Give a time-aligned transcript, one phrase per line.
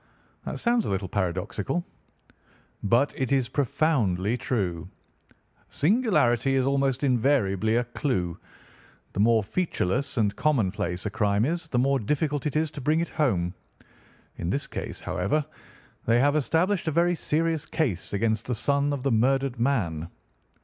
[0.45, 1.85] "That sounds a little paradoxical."
[2.81, 4.89] "But it is profoundly true.
[5.69, 8.35] Singularity is almost invariably a clue.
[9.13, 12.99] The more featureless and commonplace a crime is, the more difficult it is to bring
[12.99, 13.53] it home.
[14.37, 15.45] In this case, however,
[16.07, 20.07] they have established a very serious case against the son of the murdered man."